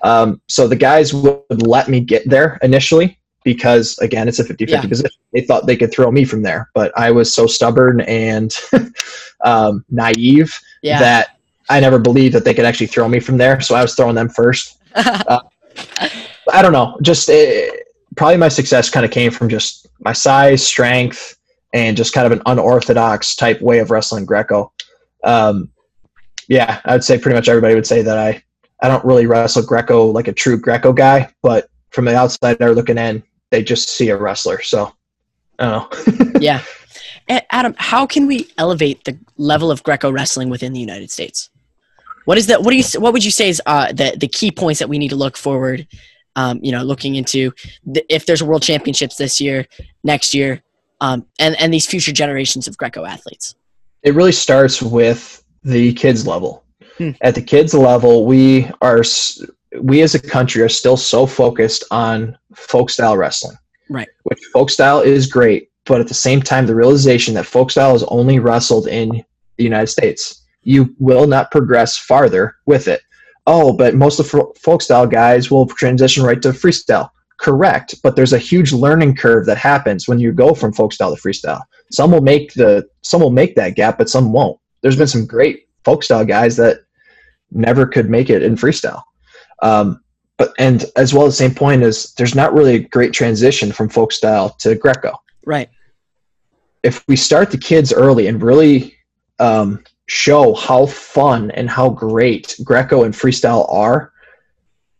[0.05, 4.67] Um, so the guys would let me get there initially because, again, it's a 50
[4.67, 4.89] 50 Yeah.
[4.89, 5.19] position.
[5.33, 8.55] They thought they could throw me from there, but I was so stubborn and
[9.45, 10.99] um, naive Yeah.
[11.01, 11.39] that
[11.69, 13.61] I never believed that they could actually throw me from there.
[13.61, 14.79] So I was throwing them first.
[14.95, 16.99] I don't know.
[17.03, 17.67] Just uh,
[18.17, 21.37] probably my success kind of came from just my size, strength,
[21.73, 24.73] and just kind of an unorthodox type way of wrestling Greco.
[25.25, 25.71] Um,
[26.47, 28.44] yeah, I'd say pretty much everybody would say that I
[28.83, 32.75] I don't really wrestle Greco like a true Greco guy, but from the outside they're
[32.75, 34.61] looking in, they just see a wrestler.
[34.63, 34.93] So
[35.59, 36.41] I don't know.
[36.41, 36.63] yeah.
[37.29, 41.49] Adam, how can we elevate the level of Greco wrestling within the United States?
[42.27, 42.63] What is that?
[42.63, 42.85] What do you?
[43.01, 45.37] What would you say is uh, the the key points that we need to look
[45.37, 45.87] forward?
[46.37, 47.53] Um, you know, looking into
[47.87, 49.67] the, if there's a World Championships this year,
[50.03, 50.63] next year,
[51.01, 53.55] um, and and these future generations of Greco athletes.
[54.03, 56.64] it really starts with the kids level.
[56.99, 57.11] Hmm.
[57.23, 59.03] At the kids level, we are
[59.81, 63.57] we as a country are still so focused on folk style wrestling.
[63.91, 64.09] Right.
[64.23, 67.95] Which folk style is great, but at the same time the realization that folk style
[67.95, 69.25] is only wrestled in
[69.57, 70.43] the United States.
[70.63, 73.03] You will not progress farther with it.
[73.47, 77.11] Oh, but most of the fo- folk style guys will transition right to freestyle.
[77.39, 81.15] Correct, but there's a huge learning curve that happens when you go from folk style
[81.15, 81.63] to freestyle
[81.95, 85.27] some will make the some will make that gap but some won't there's been some
[85.27, 86.84] great folk style guys that
[87.55, 89.03] never could make it in freestyle.
[89.63, 90.01] Um,
[90.37, 93.73] but and as well as the same point is there's not really a great transition
[93.73, 95.13] from folk style to greco.
[95.47, 95.69] Right.
[96.83, 98.95] if we start the kids early and really
[99.39, 104.13] um, show how fun and how great greco and freestyle are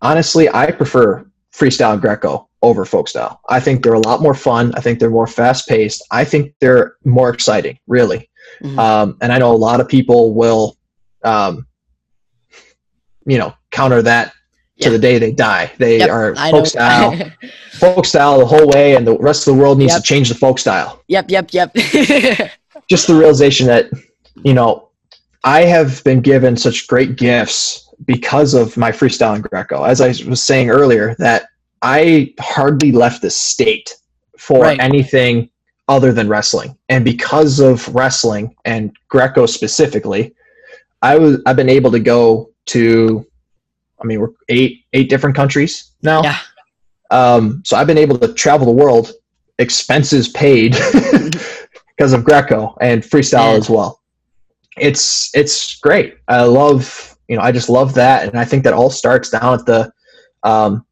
[0.03, 3.41] honestly i prefer freestyle and greco over folk style.
[3.51, 4.73] I think they're a lot more fun.
[4.75, 8.31] I think they're more fast paced i think they're more exciting really.
[8.63, 8.79] Mhm.
[8.79, 10.77] um, and i know a lot of people will
[11.25, 11.67] um,
[13.27, 14.33] you know counter that
[14.77, 14.87] Yeah.
[14.87, 17.17] to the day they die they Yep, are folk style
[17.73, 20.03] folk style the whole way and the rest of the world needs Yep.
[20.03, 21.27] to change the folk style yep.
[21.29, 21.51] Yep.
[21.53, 21.75] Yep.
[22.89, 23.91] just the realization that
[24.45, 24.89] you know
[25.45, 29.85] I have been given such great gifts because of my freestyle and Greco.
[29.85, 31.45] As I was saying earlier, that
[31.83, 33.95] I hardly left the state
[34.39, 34.81] for Right.
[34.81, 35.51] anything
[35.87, 40.35] other than wrestling, and because of wrestling and Greco specifically,
[41.03, 43.27] I was I've been able to go to,
[44.03, 46.23] I mean, we're eight eight different countries now.
[46.23, 46.39] yeah.
[47.11, 49.13] Um, so I've been able to travel the world,
[49.59, 50.73] expenses paid,
[51.97, 53.59] because of Greco and freestyle Yeah.
[53.59, 54.01] as well.
[54.77, 56.17] It's it's great.
[56.29, 59.59] I love you know I just love that, and I think that all starts down
[59.61, 59.93] at the,
[60.43, 60.85] um,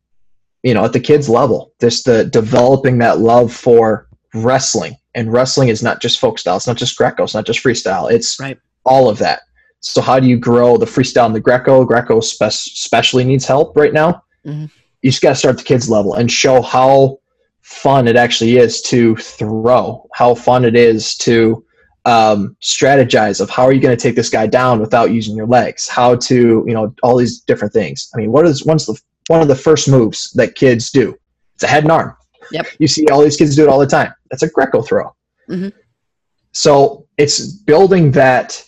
[0.62, 1.72] you know, at the kids level.
[1.80, 6.56] Just the developing that love for wrestling, and wrestling is not just folk style.
[6.56, 7.24] It's not just Greco.
[7.24, 8.10] It's not just freestyle.
[8.10, 8.58] It's Right.
[8.84, 9.40] all of that.
[9.82, 11.84] So how do you grow the freestyle and the Greco?
[11.84, 14.22] Greco spe- especially needs help right now.
[14.46, 14.70] Mhm.
[15.02, 17.18] You just got to start at the kids level and show how
[17.62, 21.64] fun it actually is to throw, how fun it is to
[22.04, 25.46] um, strategize of how are you going to take this guy down without using your
[25.46, 28.10] legs, how to, you know, all these different things.
[28.14, 31.16] I mean, what is one's the one of the first moves that kids do?
[31.54, 32.16] It's a head and arm.
[32.50, 32.66] Yep.
[32.78, 34.12] You see all these kids do it all the time.
[34.30, 35.14] That's a Greco throw.
[35.48, 35.72] Mhm.
[36.52, 38.64] So it's building that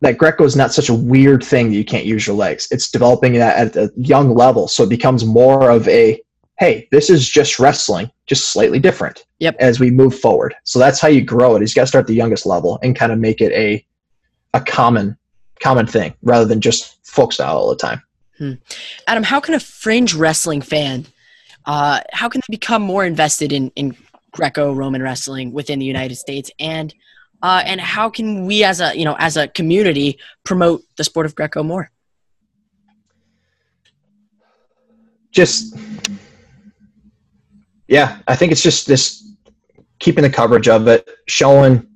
[0.00, 2.68] that Greco is not such a weird thing that you can't use your legs.
[2.70, 6.20] It's developing that at a young level, so it becomes more of a
[6.58, 9.24] hey, this is just wrestling, just slightly different.
[9.38, 9.56] Yep.
[9.60, 11.62] As we move forward, so that's how you grow it.
[11.62, 13.84] Is you got to start at the youngest level and kind of make it a
[14.54, 15.16] a common
[15.60, 18.02] common thing rather than just folk style all the time.
[19.06, 21.06] Adam, how can a fringe wrestling fan,
[21.66, 23.96] uh, how can they become more invested in, in
[24.30, 26.94] Greco-Roman wrestling within the United States, and
[27.42, 31.26] uh, and how can we as a you know as a community promote the sport
[31.26, 31.90] of Greco more?
[35.30, 35.76] just
[37.86, 39.34] yeah i think it's just this
[39.98, 41.86] keeping the coverage of it showing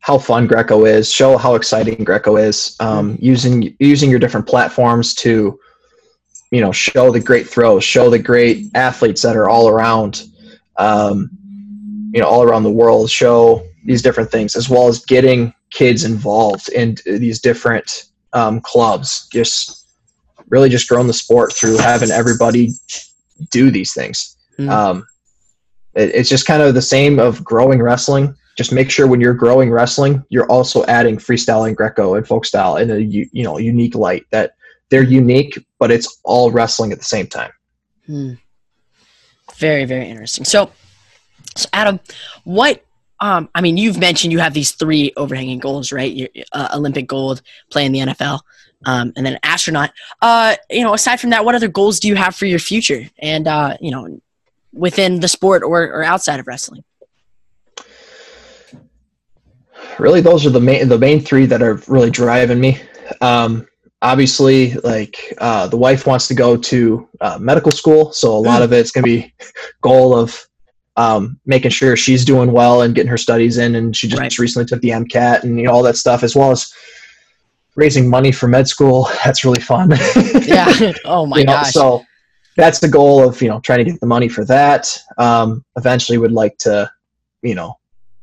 [0.00, 5.14] how fun greco is show how exciting greco is um, using using your different platforms
[5.14, 5.58] to
[6.50, 10.24] you know show the great throws show the great athletes that are all around
[10.76, 11.30] um,
[12.12, 16.04] you know all around the world show these different things as well as getting kids
[16.04, 19.86] involved in these different um, clubs just
[20.48, 22.70] really just growing the sport through having everybody
[23.50, 24.68] do these things Mm.
[24.70, 25.06] um,
[25.94, 29.32] it, it's just kind of the same of growing wrestling just make sure when you're
[29.32, 33.42] growing wrestling you're also adding freestyle and greco and folk style in a u- you
[33.44, 34.54] know unique light that
[34.90, 37.50] they're unique but it's all wrestling at the same time
[38.06, 38.32] Hmm.
[39.56, 40.44] Very, very interesting.
[40.44, 40.70] So,
[41.56, 42.00] so Adam,
[42.44, 42.84] what?
[43.22, 46.12] Um, I mean, you've mentioned you have these three overhanging goals, right?
[46.12, 48.40] Your uh, Olympic gold, play in the NFL,
[48.84, 49.92] um, and then astronaut.
[50.20, 53.08] Uh, you know, aside from that, what other goals do you have for your future?
[53.20, 54.20] And uh, you know,
[54.72, 56.82] within the sport or, or outside of wrestling?
[59.98, 62.80] really those are the main the main three that are really driving me
[63.20, 63.66] um,
[64.00, 68.62] obviously like uh, the wife wants to go to uh, medical school so a lot
[68.62, 69.34] of it's going to be
[69.82, 70.46] goal of
[70.96, 74.38] um, making sure she's doing well and getting her studies in and she just Right.
[74.38, 76.72] recently took the mcat and you know all that stuff as well as
[77.76, 79.90] raising money for med school that's really fun
[80.42, 80.92] Yeah.
[81.06, 81.72] oh my you know, gosh.
[81.72, 82.04] so
[82.56, 86.18] that's the goal of you know trying to get the money for that um, eventually
[86.18, 86.90] would like to
[87.42, 87.78] you know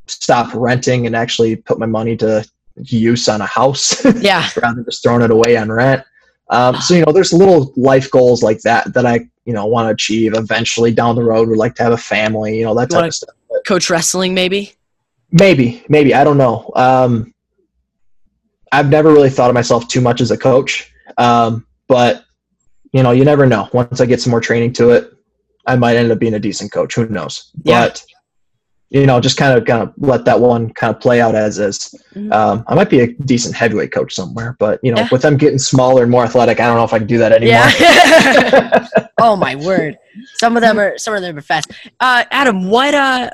[0.06, 2.44] stop renting and actually put my money to
[2.76, 4.48] use on a house yeah.
[4.62, 6.04] rather than just throwing it away on rent
[6.50, 9.86] um, so you know there's little life goals like that that i you know want
[9.86, 12.90] to achieve eventually down the road would like to have a family you know that
[12.90, 13.34] type of stuff.
[13.66, 14.74] Coach wrestling, maybe.
[15.32, 16.70] maybe maybe i don't know.
[16.76, 17.34] Um,
[18.72, 22.24] i've never really thought of myself too much as a coach um, but
[22.92, 23.68] you know you never know.
[23.72, 25.12] Once i get some more training to it
[25.66, 26.94] i might end up being a decent coach.
[26.94, 27.50] Who knows?
[27.62, 27.86] Yeah.
[27.86, 28.04] but
[28.90, 31.58] you know just kind of kind of let that one kind of play out as
[31.58, 32.32] is Mhm.
[32.32, 35.08] um, i might be a decent heavyweight coach somewhere but you know Yeah.
[35.12, 37.32] with them getting smaller and more athletic i don't know if i can do that
[37.32, 38.88] anymore Yeah.
[39.20, 39.96] oh my word.
[40.34, 41.70] Some of them are some of them are fast.
[42.00, 43.30] Uh, Adam, what uh,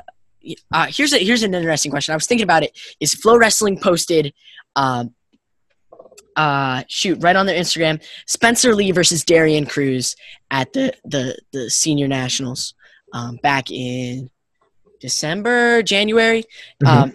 [0.71, 2.13] uh here's a here's an interesting question.
[2.13, 2.77] I was thinking about it.
[2.99, 4.33] Is Flow Wrestling posted
[4.75, 5.13] um
[6.35, 10.15] uh shoot right on their Instagram Spencer Lee versus Darian Cruz
[10.51, 12.73] at the the the senior nationals
[13.13, 14.29] um back in
[14.99, 16.43] December, January.
[16.83, 16.87] Mhm.
[16.87, 17.13] Um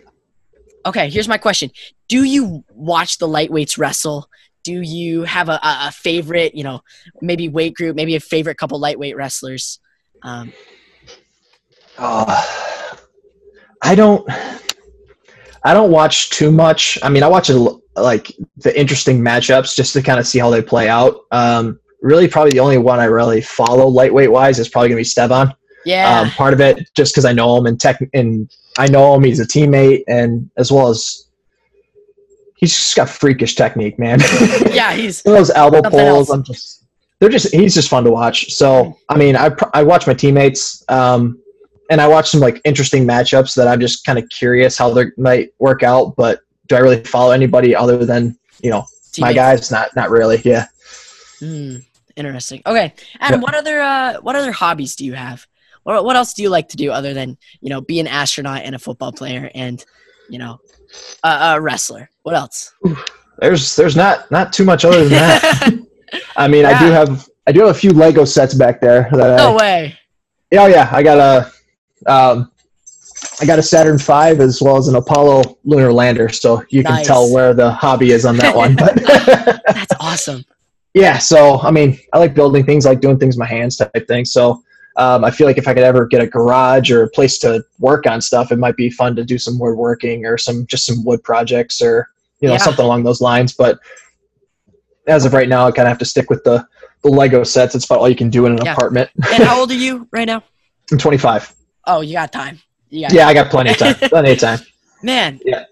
[0.86, 1.70] okay, here's my question.
[2.08, 4.28] Do you watch the lightweights wrestle?
[4.64, 6.82] Do you have a, a, favorite, you know,
[7.20, 9.80] maybe weight group, maybe a favorite couple lightweight wrestlers?
[10.22, 10.52] Um,
[11.98, 12.42] Uh,
[13.82, 14.28] I don't.
[15.64, 16.98] I don't watch too much.
[17.02, 20.50] I mean, I watch a like the interesting matchups just to kind of see how
[20.50, 21.20] they play out.
[21.30, 25.04] Um, really, probably the only one I really follow lightweight wise is probably gonna be
[25.04, 25.52] Stevan.
[25.84, 29.14] Yeah, Um, part of it just because I know him and tech and I know
[29.14, 29.24] him.
[29.24, 31.26] He's a teammate and as well as
[32.56, 34.20] he's just got freakish technique, man.
[34.70, 36.30] yeah, he's those elbow pulls, else.
[36.30, 36.84] I'm just
[37.18, 38.52] they're just he's just fun to watch.
[38.52, 41.40] So I mean, I I watch my teammates, um,
[41.90, 45.06] and I watch some like interesting matchups that I'm just kind of curious how they
[45.16, 46.14] might work out.
[46.16, 48.86] But do I really follow anybody other than you know
[49.18, 49.70] my guys?
[49.70, 50.40] Not not really.
[50.44, 50.66] Yeah.
[51.40, 51.78] Hmm,
[52.16, 52.62] interesting.
[52.64, 55.46] Okay, Adam, what other uh, what other hobbies do you have?
[55.84, 58.62] What what else do you like to do other than you know be an astronaut
[58.64, 59.84] and a football player and
[60.28, 60.60] you know
[61.24, 62.10] a, a wrestler?
[62.22, 62.72] What else?
[63.38, 65.78] There's there's not not too much other than that.
[66.36, 69.08] I mean, I do have I do have a few Lego sets back there.
[69.12, 69.98] That I, no way.
[70.54, 72.52] Oh yeah, I got a um,
[73.40, 76.94] I got a Saturn V as well as an Apollo lunar lander, so you can
[76.94, 77.06] Nice.
[77.06, 78.76] tell where the hobby is on that one.
[78.76, 78.94] But
[79.66, 80.44] That's awesome.
[80.94, 83.76] yeah, so I mean, I like building things, I like doing things with my hands
[83.76, 84.24] type thing.
[84.24, 84.62] So
[84.96, 87.64] um, I feel like if I could ever get a garage or a place to
[87.78, 91.04] work on stuff, it might be fun to do some woodworking or some just some
[91.04, 92.08] wood projects or
[92.40, 92.58] you know Yeah.
[92.58, 93.54] something along those lines.
[93.54, 93.78] But
[95.06, 96.66] as of right now, I kind of have to stick with the
[97.02, 97.74] the Lego sets.
[97.74, 98.72] It's about all you can do in an Yeah.
[98.72, 99.10] apartment.
[99.32, 100.44] And how old are you right now?
[100.92, 101.52] I'm 25.
[101.86, 102.60] Oh, you got time.
[102.90, 103.94] You got Yeah, I got plenty of time.
[104.08, 104.60] plenty of time.
[105.02, 105.40] man.
[105.44, 105.64] Yeah.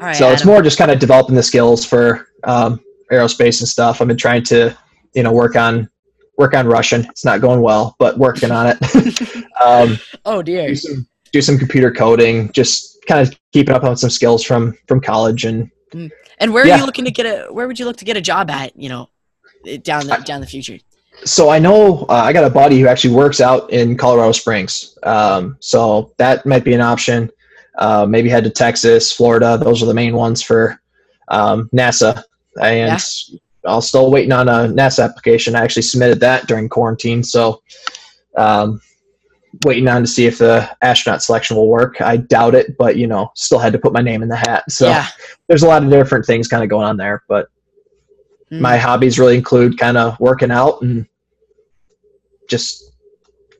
[0.00, 0.16] All right.
[0.16, 2.80] so it's more just kind of developing the skills for um,
[3.12, 4.00] aerospace and stuff.
[4.00, 4.76] I've been trying to,
[5.14, 5.88] you know, work on
[6.40, 7.04] work on Russian.
[7.04, 9.44] It's not going well, but working on it.
[9.64, 10.68] um, Oh dear.
[10.68, 12.50] do some do some computer coding.
[12.52, 16.66] Just kind of keeping up on some skills from from college and And where are
[16.66, 16.78] Yeah.
[16.78, 17.52] you looking to get a?
[17.52, 18.74] Where would you look to get a job at?
[18.76, 19.08] You know,
[19.66, 20.78] eh, down the down the future.
[21.24, 24.96] so I know uh, I got a buddy who actually works out in Colorado Springs.
[25.02, 27.30] Um, so that might be an option.
[27.78, 29.58] Uh, maybe head to Texas, Florida.
[29.62, 30.80] Those are the main ones for
[31.28, 32.22] um, NASA.
[32.60, 33.00] And
[33.64, 35.54] I'm still waiting on a NASA application.
[35.54, 37.22] I actually submitted that during quarantine.
[37.22, 37.62] So
[38.36, 38.80] um,
[39.64, 42.00] waiting on to see if the astronaut selection will work.
[42.00, 44.70] I doubt it, but you know, still had to put my name in the hat.
[44.70, 45.08] So yeah.
[45.48, 47.22] there's a lot of different things kind of going on there.
[47.28, 47.48] But
[48.50, 48.60] Mm.
[48.60, 51.06] my hobbies really include kind of working out and
[52.48, 52.92] just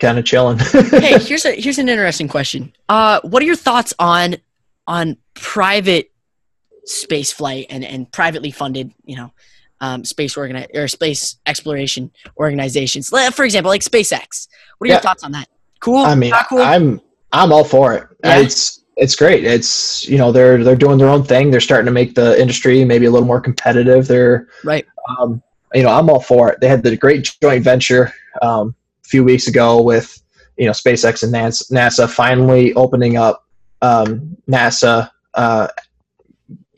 [0.01, 0.59] kind of chilling.
[0.91, 2.73] hey, here's a here's an interesting question.
[2.89, 4.37] Uh, what are your thoughts on
[4.89, 6.11] on private
[6.87, 9.33] space flight and and privately funded, you know,
[9.81, 13.09] um, space organi- or space exploration organizations?
[13.09, 14.49] For example, like SpaceX.
[14.79, 15.49] What are your thoughts on that?
[15.81, 15.99] Cool.
[15.99, 16.61] I mean, cool?
[16.61, 17.01] I'm
[17.33, 18.07] I'm all for it.
[18.25, 18.39] Yeah?
[18.41, 19.45] It's it's great.
[19.45, 21.51] It's you know they're they're doing their own thing.
[21.51, 24.07] They're starting to make the industry maybe a little more competitive.
[24.07, 24.87] They're right.
[25.19, 25.43] um,
[25.75, 26.61] you know I'm all for it.
[26.61, 28.13] They had the great joint venture
[28.43, 28.75] um,
[29.05, 30.23] a few weeks ago with
[30.57, 33.47] you know SpaceX and NASA, NASA finally opening up
[33.81, 35.69] um, NASA uh,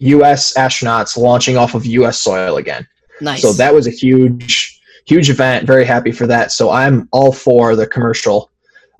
[0.02, 0.54] U.S.
[0.54, 2.20] astronauts launching off of U.S.
[2.20, 2.86] soil again.
[3.20, 3.42] Nice.
[3.42, 5.66] So that was a huge, huge event.
[5.66, 6.50] Very happy for that.
[6.50, 8.50] So I'm all for the commercial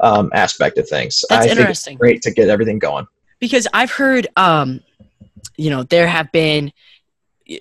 [0.01, 1.25] um, aspect of things.
[1.29, 1.95] That's I think interesting.
[1.95, 3.07] it's great to get everything going.
[3.43, 4.81] because I've heard, um,
[5.57, 6.73] you know, there have been,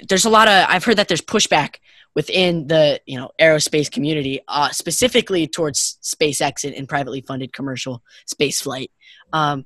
[0.07, 1.77] there's a lot of, I've heard that there's pushback
[2.13, 8.03] within the, you know, aerospace community, uh, specifically towards SpaceX and, and privately funded commercial
[8.27, 8.91] space flight.
[9.33, 9.65] Um,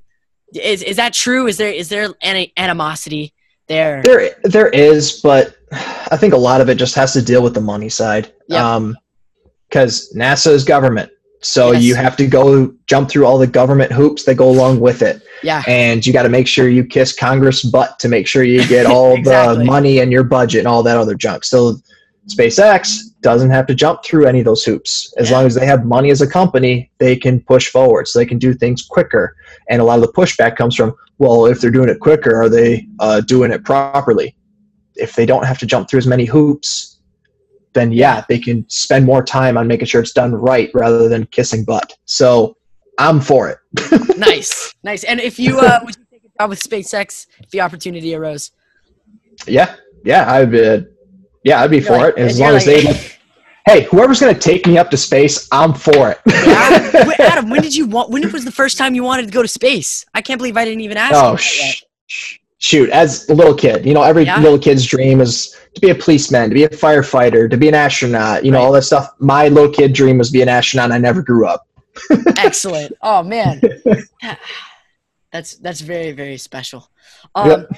[0.54, 1.46] is, is that true?
[1.46, 3.34] Is there, is there any animosity
[3.68, 4.02] there?
[4.02, 7.54] There, there is, but I think a lot of it just has to deal with
[7.54, 8.32] the money side.
[8.52, 8.96] Um,
[9.68, 11.10] because NASA is government,
[11.40, 11.82] so Yes.
[11.82, 15.20] you have to go jump through all the government hoops that go along with it,
[15.42, 15.64] Yeah.
[15.66, 18.86] and you got to make sure you kiss Congress' butt to make sure you get
[18.86, 19.58] all Exactly.
[19.58, 21.44] the money in your budget and all that other junk.
[21.44, 21.76] So
[22.28, 25.12] SpaceX doesn't have to jump through any of those hoops.
[25.16, 25.36] As Yeah.
[25.38, 28.06] long as they have money as a company, they can push forward.
[28.08, 29.34] So they can do things quicker.
[29.68, 32.48] And a lot of the pushback comes from, well, if they're doing it quicker, are
[32.48, 34.36] they uh, doing it properly?
[34.94, 37.00] If they don't have to jump through as many hoops,
[37.72, 41.26] then yeah, they can spend more time on making sure it's done right rather than
[41.26, 41.94] kissing butt.
[42.06, 42.56] So
[42.98, 43.58] I'm for it.
[44.18, 44.74] nice.
[44.82, 45.04] Nice.
[45.04, 48.52] And if you, uh, would you take a job with SpaceX if the opportunity arose?
[49.46, 50.84] Yeah, yeah, I'd be,
[51.44, 52.82] yeah, I'd be for like- it as long as they.
[53.66, 56.20] Hey, whoever's gonna take me up to space, I'm for it.
[56.24, 58.10] Wait, Adam, when did you want?
[58.10, 60.04] When was the first time you wanted to go to space?
[60.14, 61.14] I can't believe I didn't even ask.
[61.16, 62.90] oh, sh- sh- shoot!
[62.90, 64.38] As a little kid, you know, every Yeah.
[64.40, 67.74] little kid's dream is to be a policeman, to be a firefighter, to be an
[67.74, 68.44] astronaut.
[68.44, 68.64] You know, Right.
[68.64, 69.08] all that stuff.
[69.18, 70.84] My little kid dream was to be an astronaut.
[70.86, 71.66] and I never grew up.
[72.38, 72.92] Excellent.
[73.02, 73.60] Oh man,
[75.32, 76.88] that's that's very very special.
[77.34, 77.68] Um, Yep.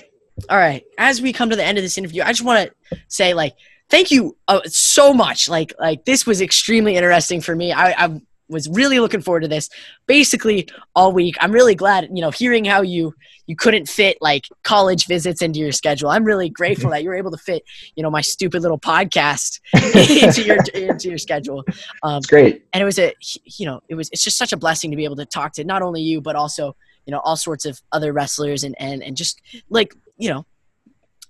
[0.50, 2.98] All right, as we come to the end of this interview, I just want to
[3.08, 3.54] say like
[3.90, 5.48] thank you uh, so much.
[5.48, 7.72] Like like this was extremely interesting for me.
[7.72, 8.20] I, I
[8.50, 9.68] was really looking forward to this
[10.06, 11.36] basically all week.
[11.40, 13.14] I'm really glad you know hearing how you
[13.46, 16.10] you couldn't fit like college visits into your schedule.
[16.10, 17.62] I'm really grateful that you were able to fit
[17.96, 21.64] you know my stupid little podcast into your into your schedule.
[22.02, 22.64] Um, It's great.
[22.72, 23.14] and it was a
[23.44, 25.64] you know it was it's just such a blessing to be able to talk to
[25.64, 26.74] not only you but also
[27.06, 30.46] you know all sorts of other wrestlers and and and just like you know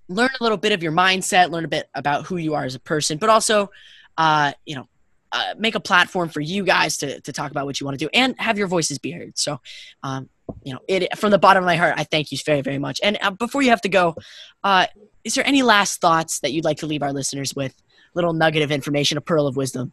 [0.08, 2.74] learn a little bit of your mindset learn a bit about who you are as
[2.74, 3.70] a person but also
[4.16, 4.86] uh you know
[5.30, 8.02] uh, make a platform for you guys to, to talk about what you want to
[8.02, 9.36] do and have your voices be heard.
[9.36, 9.60] So
[10.02, 10.28] um
[10.64, 12.98] you know it from the bottom of my heart i thank you very very much.
[13.02, 14.16] And uh, before you have to go
[14.64, 14.86] uh
[15.24, 17.74] is there any last thoughts that you'd like to leave our listeners with?
[18.14, 19.92] Little nugget of information a pearl of wisdom.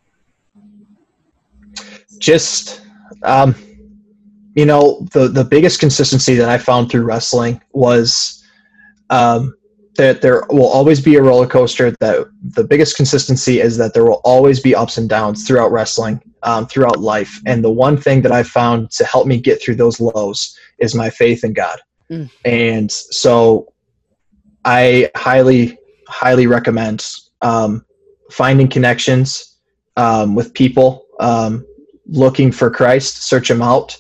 [2.19, 2.81] Just
[3.23, 3.53] um,
[4.55, 8.45] you know the the biggest consistency that I found through wrestling was
[9.09, 9.53] um,
[9.95, 11.91] that there will always be a roller coaster.
[11.99, 16.21] That the biggest consistency is that there will always be ups and downs throughout wrestling,
[16.43, 17.39] um, throughout life.
[17.45, 20.95] And the one thing that I found to help me get through those lows is
[20.95, 21.79] my faith in God.
[22.11, 22.29] Mm.
[22.43, 23.71] And so,
[24.63, 25.77] I highly
[26.07, 27.05] highly recommend
[27.41, 27.85] um,
[28.31, 29.57] finding connections
[29.97, 31.05] um, with people.
[31.19, 31.65] Um,
[32.07, 33.97] looking for Christ, search him out,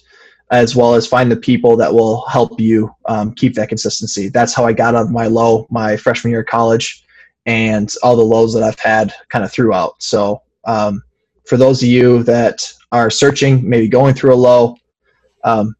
[0.51, 4.29] as well as find the people that will help you um, keep that consistency.
[4.29, 7.03] That's how I got out of my low my freshman year of college
[7.45, 10.01] and all the lows that I've had kind of throughout.
[10.01, 11.03] So, um,
[11.45, 14.77] for those of you that are searching, maybe going through a low,
[15.43, 15.75] um,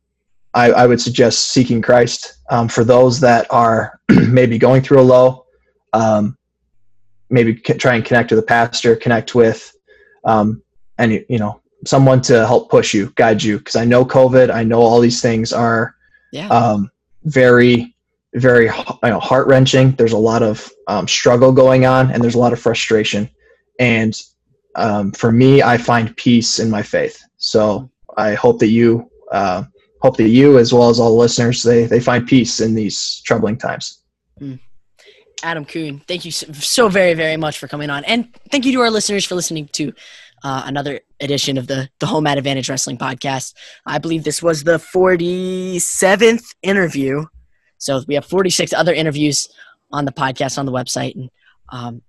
[0.53, 2.38] I, I would suggest seeking Christ.
[2.49, 5.45] Um, for those that are maybe going through a low,
[5.93, 6.38] um,
[7.30, 9.76] maybe c- try and connect with a pastor, connect with
[10.24, 10.61] um,
[10.99, 13.57] any, you know, someone to help push you, guide you.
[13.57, 15.95] Because I know COVID, I know all these things are
[16.31, 16.91] yeah um,
[17.23, 17.95] very,
[18.33, 19.91] very you know, heart wrenching.
[19.91, 23.29] There's a lot of um, struggle going on, and there's a lot of frustration.
[23.79, 24.19] And
[24.75, 27.21] um, for me, I find peace in my faith.
[27.38, 29.63] So I hope that you, uh,
[30.01, 33.21] hope that you, as well as all the listeners, they they find peace in these
[33.25, 34.01] troubling times.
[35.43, 38.03] Adam Coon, thank you so, so very, very much for coming on.
[38.05, 39.93] And thank you to our listeners for listening to
[40.45, 43.55] uh, another edition of the, the Home at Advantage Wrestling podcast.
[43.87, 47.25] I believe this was the 47th interview.
[47.79, 49.49] So we have 46 other interviews
[49.91, 51.15] on the podcast on the website.
[51.15, 51.31] And,
[51.69, 52.01] um,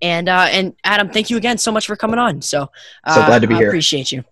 [0.00, 2.40] and, uh, and Adam, thank you again so much for coming on.
[2.40, 2.70] So,
[3.02, 3.68] uh, So glad to be I here.
[3.68, 4.22] appreciate you.